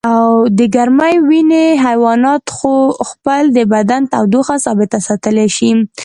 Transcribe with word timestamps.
د 0.57 0.59
ګرمې 0.75 1.15
وینې 1.27 1.65
حیوانات 1.85 2.43
خپل 3.09 3.43
د 3.57 3.59
بدن 3.73 4.01
تودوخه 4.13 4.55
ثابته 4.65 4.99
ساتلی 5.07 5.47
شي 5.57 5.71